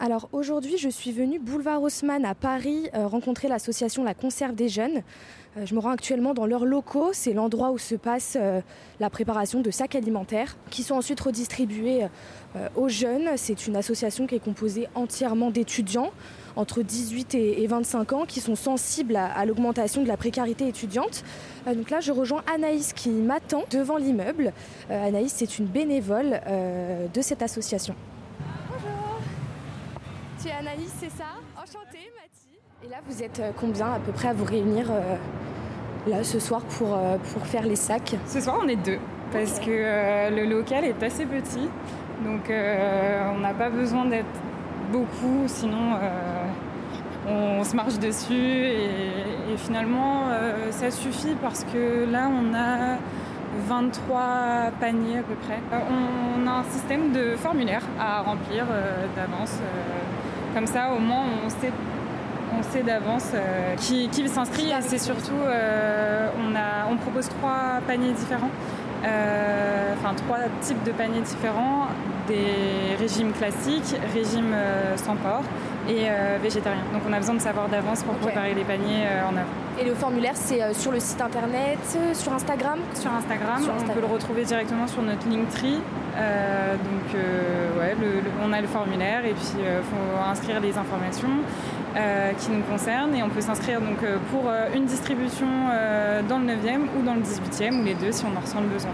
Alors 0.00 0.28
aujourd'hui, 0.32 0.76
je 0.76 0.88
suis 0.88 1.12
venue 1.12 1.38
boulevard 1.38 1.80
Haussmann 1.80 2.24
à 2.24 2.34
Paris 2.34 2.88
euh, 2.94 3.06
rencontrer 3.06 3.46
l'association 3.46 4.02
La 4.02 4.12
Conserve 4.12 4.54
des 4.54 4.68
Jeunes. 4.68 5.02
Euh, 5.56 5.64
je 5.66 5.74
me 5.74 5.78
rends 5.78 5.90
actuellement 5.90 6.34
dans 6.34 6.46
leurs 6.46 6.64
locaux, 6.64 7.10
c'est 7.12 7.32
l'endroit 7.32 7.70
où 7.70 7.78
se 7.78 7.94
passe 7.94 8.36
euh, 8.38 8.60
la 8.98 9.08
préparation 9.08 9.60
de 9.60 9.70
sacs 9.70 9.94
alimentaires 9.94 10.56
qui 10.70 10.82
sont 10.82 10.96
ensuite 10.96 11.20
redistribués 11.20 12.06
aux 12.76 12.88
jeunes. 12.88 13.30
C'est 13.36 13.66
une 13.66 13.76
association 13.76 14.26
qui 14.26 14.34
est 14.34 14.44
composée 14.44 14.88
entièrement 14.94 15.50
d'étudiants 15.50 16.10
entre 16.56 16.82
18 16.82 17.34
et 17.34 17.66
25 17.66 18.12
ans 18.12 18.24
qui 18.26 18.40
sont 18.40 18.56
sensibles 18.56 19.16
à, 19.16 19.44
l'augmentation 19.44 20.02
de 20.02 20.08
la 20.08 20.16
précarité 20.16 20.68
étudiante. 20.68 21.24
donc 21.66 21.90
là, 21.90 22.00
je 22.00 22.12
rejoins 22.12 22.44
Anaïs 22.52 22.92
qui 22.92 23.10
m'attend 23.10 23.64
devant 23.70 23.96
l'immeuble. 23.96 24.52
Anaïs, 24.88 25.32
c'est 25.34 25.58
une 25.58 25.66
bénévole 25.66 26.40
de 27.12 27.20
cette 27.20 27.42
association. 27.42 27.96
Es 30.46 30.52
Anaïs, 30.52 30.92
c'est 30.98 31.10
ça 31.10 31.24
Enchantée, 31.56 32.10
Mathie. 32.16 32.58
Et 32.84 32.88
là, 32.88 32.96
vous 33.08 33.22
êtes 33.22 33.40
euh, 33.40 33.52
combien 33.58 33.94
à 33.94 33.98
peu 33.98 34.12
près 34.12 34.28
à 34.28 34.34
vous 34.34 34.44
réunir 34.44 34.90
euh, 34.90 35.16
là 36.06 36.22
ce 36.22 36.38
soir 36.38 36.60
pour, 36.62 36.92
euh, 36.92 37.16
pour 37.32 37.46
faire 37.46 37.62
les 37.62 37.76
sacs 37.76 38.16
Ce 38.26 38.40
soir, 38.40 38.58
on 38.62 38.68
est 38.68 38.76
deux 38.76 38.98
parce 39.32 39.58
que 39.58 40.30
le 40.30 40.44
local 40.44 40.84
est 40.84 41.02
assez 41.02 41.24
petit. 41.24 41.68
Donc, 42.24 42.50
on 42.50 43.38
n'a 43.40 43.54
pas 43.54 43.68
besoin 43.68 44.04
d'être 44.04 44.26
beaucoup, 44.92 45.44
sinon 45.46 45.98
on, 47.26 47.64
se 47.64 47.74
marche 47.74 47.98
dessus 47.98 48.32
et, 48.32 49.56
finalement 49.56 50.28
ça 50.70 50.92
suffit 50.92 51.34
parce 51.42 51.64
que 51.64 52.08
là 52.08 52.28
on 52.30 52.54
a 52.54 52.98
23 53.66 54.70
paniers 54.78 55.18
à 55.18 55.22
peu 55.22 55.34
près. 55.34 55.58
On 55.72 56.46
a 56.46 56.52
un 56.52 56.64
système 56.70 57.10
de 57.10 57.34
formulaire 57.34 57.82
à 57.98 58.22
remplir 58.22 58.66
d'avance 59.16 59.58
comme 60.54 60.66
ça, 60.66 60.90
au 60.96 61.00
moins, 61.00 61.24
on 61.44 61.50
sait, 61.50 61.72
on 62.56 62.62
sait 62.62 62.82
d'avance 62.82 63.32
euh, 63.34 63.74
qui, 63.76 64.08
qui 64.08 64.26
s'inscrit. 64.28 64.70
Et 64.70 64.80
c'est 64.80 64.98
surtout, 64.98 65.32
euh, 65.44 66.28
on, 66.38 66.54
a, 66.54 66.90
on 66.90 66.96
propose 66.96 67.28
trois 67.28 67.80
paniers 67.86 68.12
différents. 68.12 68.50
Euh, 69.04 69.92
enfin, 69.98 70.14
trois 70.14 70.38
types 70.62 70.82
de 70.84 70.92
paniers 70.92 71.20
différents 71.20 71.88
des 72.26 72.96
régimes 72.98 73.32
classiques, 73.32 73.96
régimes 74.14 74.54
sans 74.96 75.16
porc 75.16 75.42
et 75.88 76.08
végétariens. 76.42 76.84
Donc 76.92 77.02
on 77.08 77.12
a 77.12 77.18
besoin 77.18 77.34
de 77.34 77.40
savoir 77.40 77.68
d'avance 77.68 78.02
pour 78.02 78.14
préparer 78.14 78.54
les 78.54 78.64
paniers 78.64 79.06
en 79.24 79.36
avant. 79.36 79.48
Et 79.80 79.84
le 79.84 79.94
formulaire, 79.94 80.36
c'est 80.36 80.72
sur 80.74 80.92
le 80.92 81.00
site 81.00 81.20
internet, 81.20 81.78
sur 82.14 82.32
Instagram? 82.32 82.78
Sur 82.94 83.12
Instagram, 83.12 83.62
on 83.80 83.92
peut 83.92 84.00
le 84.00 84.06
retrouver 84.06 84.44
directement 84.44 84.86
sur 84.86 85.02
notre 85.02 85.28
Linktree. 85.28 85.80
Euh, 86.16 86.76
donc 86.76 87.14
ouais, 87.78 87.96
on 88.44 88.52
a 88.52 88.60
le 88.60 88.68
formulaire 88.68 89.24
et 89.24 89.32
puis 89.32 89.48
il 89.58 89.82
faut 89.82 90.30
inscrire 90.30 90.60
les 90.60 90.76
informations 90.78 91.28
qui 92.38 92.50
nous 92.50 92.62
concernent 92.62 93.14
et 93.14 93.22
on 93.22 93.28
peut 93.28 93.40
s'inscrire 93.40 93.80
donc 93.80 93.98
pour 94.30 94.50
une 94.74 94.84
distribution 94.84 95.46
dans 96.28 96.38
le 96.38 96.46
9e 96.46 96.86
ou 96.98 97.02
dans 97.04 97.14
le 97.14 97.22
18e 97.22 97.80
ou 97.80 97.84
les 97.84 97.94
deux 97.94 98.12
si 98.12 98.24
on 98.24 98.36
en 98.36 98.40
ressent 98.40 98.60
le 98.60 98.68
besoin. 98.68 98.92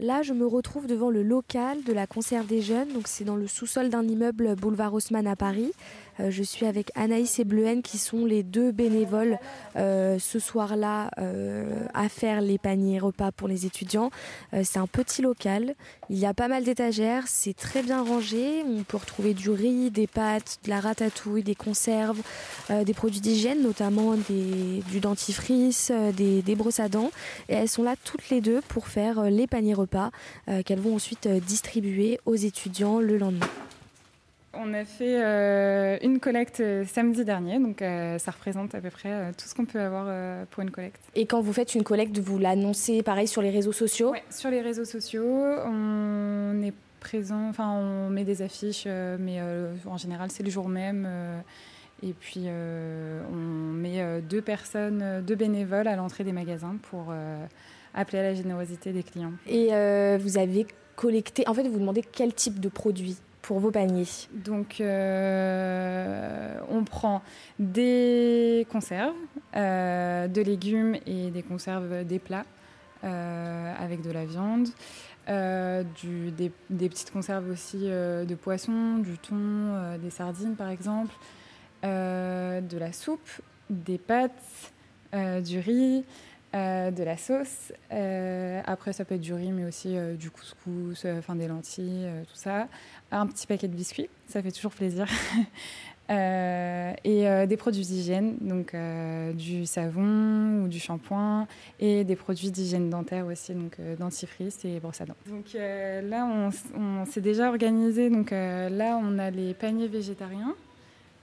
Là, 0.00 0.22
je 0.22 0.32
me 0.32 0.46
retrouve 0.46 0.86
devant 0.86 1.10
le 1.10 1.24
local 1.24 1.82
de 1.82 1.92
la 1.92 2.06
Conserve 2.06 2.46
des 2.46 2.62
Jeunes. 2.62 2.86
Donc, 2.94 3.08
c'est 3.08 3.24
dans 3.24 3.34
le 3.34 3.48
sous-sol 3.48 3.88
d'un 3.88 4.04
immeuble 4.04 4.54
boulevard 4.54 4.94
Haussmann 4.94 5.26
à 5.26 5.34
Paris. 5.34 5.72
Euh, 6.20 6.30
je 6.30 6.42
suis 6.42 6.66
avec 6.66 6.90
Anaïs 6.94 7.38
et 7.38 7.44
Bleuhen 7.44 7.82
qui 7.82 7.98
sont 7.98 8.24
les 8.24 8.42
deux 8.42 8.72
bénévoles 8.72 9.38
euh, 9.76 10.18
ce 10.18 10.38
soir-là 10.38 11.10
euh, 11.18 11.84
à 11.94 12.08
faire 12.08 12.40
les 12.40 12.58
paniers 12.58 12.98
repas 12.98 13.32
pour 13.32 13.48
les 13.48 13.66
étudiants. 13.66 14.10
c'est 14.52 14.78
un 14.78 14.86
petit 14.86 15.22
local. 15.22 15.74
Il 16.10 16.18
y 16.18 16.26
a 16.26 16.34
pas 16.34 16.48
mal 16.48 16.64
d'étagères. 16.64 17.24
C'est 17.26 17.54
très 17.54 17.82
bien 17.82 18.02
rangé. 18.02 18.62
On 18.66 18.82
peut 18.82 18.96
retrouver 18.96 19.34
du 19.34 19.50
riz, 19.50 19.90
des 19.90 20.06
pâtes, 20.06 20.58
de 20.64 20.70
la 20.70 20.80
ratatouille, 20.80 21.42
des 21.42 21.54
conserves, 21.54 22.20
des 22.70 22.94
produits 22.94 23.20
d'hygiène, 23.20 23.62
notamment 23.62 24.14
du 24.14 25.00
dentifrice, 25.00 25.92
des, 26.16 26.42
des 26.42 26.54
brosses 26.54 26.80
à 26.80 26.88
dents. 26.88 27.10
Et 27.48 27.54
elles 27.54 27.68
sont 27.68 27.82
là 27.82 27.94
toutes 28.04 28.30
les 28.30 28.40
deux 28.40 28.60
pour 28.68 28.88
faire 28.88 29.22
les 29.24 29.46
paniers 29.46 29.74
repas 29.74 29.88
pas, 29.88 30.62
qu'elles 30.64 30.80
vont 30.80 30.94
ensuite 30.94 31.28
distribuer 31.28 32.20
aux 32.26 32.36
étudiants 32.36 33.00
le 33.00 33.18
lendemain. 33.18 33.48
On 34.54 34.72
a 34.72 34.84
fait 34.84 35.22
euh, 35.22 35.98
une 36.02 36.20
collecte 36.20 36.62
samedi 36.86 37.24
dernier, 37.24 37.58
donc 37.58 37.80
ça 37.80 38.30
représente 38.30 38.74
à 38.74 38.80
peu 38.80 38.90
près 38.90 39.32
tout 39.32 39.46
ce 39.46 39.54
qu'on 39.54 39.66
peut 39.66 39.80
avoir 39.80 40.06
pour 40.46 40.62
une 40.62 40.70
collecte. 40.70 41.00
Et 41.14 41.26
quand 41.26 41.40
vous 41.40 41.52
faites 41.52 41.74
une 41.74 41.84
collecte, 41.84 42.18
vous 42.18 42.38
l'annoncez 42.38 43.02
pareil 43.02 43.28
sur 43.28 43.42
les 43.42 43.50
réseaux 43.50 43.72
sociaux? 43.72 44.14
Sur 44.30 44.50
les 44.50 44.62
réseaux 44.62 44.86
sociaux, 44.86 45.26
on 45.26 46.62
est 46.62 46.72
présent, 47.00 47.48
enfin 47.48 47.70
on 47.70 48.08
met 48.08 48.24
des 48.24 48.42
affiches, 48.42 48.86
mais 48.86 49.38
en 49.86 49.96
général 49.98 50.30
c'est 50.30 50.42
le 50.42 50.50
jour 50.50 50.68
même. 50.68 51.06
et 52.02 52.14
puis 52.14 52.46
on 52.48 53.36
met 53.36 54.22
deux 54.22 54.42
personnes, 54.42 55.22
deux 55.26 55.36
bénévoles 55.36 55.88
à 55.88 55.94
l'entrée 55.94 56.24
des 56.24 56.32
magasins 56.32 56.76
pour 56.90 57.12
appeler 57.94 58.18
à 58.18 58.22
la 58.22 58.34
générosité 58.34 58.92
des 58.92 59.02
clients. 59.02 59.32
Et 59.46 59.68
euh, 59.72 60.18
vous 60.20 60.38
avez 60.38 60.66
collecté, 60.96 61.46
en 61.48 61.54
fait, 61.54 61.66
vous 61.68 61.78
demandez 61.78 62.02
quel 62.02 62.32
type 62.34 62.60
de 62.60 62.68
produits 62.68 63.16
vos 63.56 63.70
paniers 63.70 64.28
Donc, 64.32 64.80
euh, 64.80 66.54
on 66.70 66.84
prend 66.84 67.22
des 67.58 68.66
conserves, 68.70 69.14
euh, 69.56 70.28
de 70.28 70.42
légumes 70.42 70.96
et 71.06 71.30
des 71.30 71.42
conserves 71.42 72.04
des 72.04 72.18
plats 72.18 72.44
avec 73.02 74.02
de 74.02 74.10
la 74.10 74.24
viande. 74.24 74.68
Des, 75.28 76.50
des, 76.70 76.88
petites 76.88 77.12
conserves 77.12 77.50
aussi 77.50 77.78
de 77.78 78.34
poissons, 78.34 78.98
du 78.98 79.18
thon, 79.18 79.96
des 80.02 80.10
sardines 80.10 80.56
par 80.56 80.68
exemple, 80.68 81.14
de 81.82 82.78
la 82.78 82.92
soupe, 82.92 83.28
des 83.70 83.98
pâtes, 83.98 84.72
du 85.12 85.58
riz, 85.60 86.04
euh, 86.54 86.90
de 86.90 87.02
la 87.02 87.18
sauce. 87.18 87.72
Euh, 87.92 88.62
après, 88.64 88.94
ça 88.94 89.04
peut 89.04 89.16
être 89.16 89.20
du 89.20 89.34
riz, 89.34 89.52
mais 89.52 89.66
aussi 89.66 89.96
euh, 89.96 90.14
du 90.14 90.30
couscous, 90.30 91.04
enfin 91.04 91.36
des 91.36 91.46
lentilles, 91.46 92.08
tout 92.26 92.36
ça. 92.36 92.68
Un 93.10 93.26
petit 93.26 93.46
paquet 93.46 93.68
de 93.68 93.74
biscuits, 93.74 94.08
ça 94.26 94.42
fait 94.42 94.50
toujours 94.50 94.72
plaisir. 94.72 95.06
et 96.08 97.46
des 97.46 97.56
produits 97.58 97.84
d'hygiène, 97.84 98.36
donc 98.40 98.74
du 99.34 99.66
savon 99.66 100.62
ou 100.62 100.68
du 100.68 100.80
shampoing, 100.80 101.46
et 101.80 102.04
des 102.04 102.16
produits 102.16 102.50
d'hygiène 102.50 102.88
dentaire 102.88 103.26
aussi, 103.26 103.52
donc 103.52 103.76
dentifrice 103.98 104.64
et 104.64 104.80
brosse 104.80 105.02
à 105.02 105.04
dents. 105.04 105.16
Donc 105.26 105.52
là, 105.52 106.24
on, 106.24 106.48
on 106.80 107.04
s'est 107.04 107.20
déjà 107.20 107.50
organisé. 107.50 108.08
Donc 108.08 108.30
là, 108.30 108.98
on 109.02 109.18
a 109.18 109.30
les 109.30 109.52
paniers 109.52 109.88
végétariens. 109.88 110.54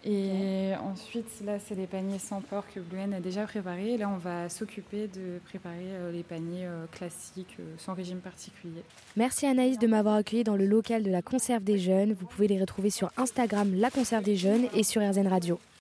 Et 0.06 0.74
ensuite, 0.84 1.26
là, 1.44 1.58
c'est 1.58 1.74
les 1.74 1.88
paniers 1.88 2.20
sans 2.20 2.40
porc 2.40 2.66
que 2.74 2.80
Bluen 2.80 3.12
a 3.12 3.20
déjà 3.20 3.46
préparés. 3.46 3.94
Et 3.94 3.98
là, 3.98 4.08
on 4.08 4.18
va 4.18 4.50
s'occuper 4.50 5.08
de 5.08 5.40
préparer 5.46 5.76
euh, 5.82 6.12
les 6.12 6.22
paniers 6.22 6.66
euh, 6.66 6.86
classiques, 6.92 7.58
euh, 7.60 7.74
sans 7.80 7.96
régime 7.96 8.20
particulier. 8.20 8.84
Merci 9.16 9.48
Anaïs 9.48 9.80
de 9.80 9.88
m'avoir 9.88 10.16
accueilli 10.16 10.44
dans 10.44 10.56
le 10.56 10.68
local 10.68 11.02
de 11.02 11.10
la 11.10 11.24
Conserve 11.24 11.64
des 11.64 11.80
Jeunes. 11.80 12.14
Vous 12.14 12.28
pouvez 12.28 12.48
les 12.48 12.60
retrouver 12.60 12.92
sur 12.92 13.12
Instagram, 13.18 13.74
la 13.76 13.90
Conserve 13.90 14.24
des 14.24 14.36
Jeunes, 14.36 14.68
et 14.76 14.84
sur 14.84 15.02
RZN 15.02 15.28
Radio. 15.28 15.60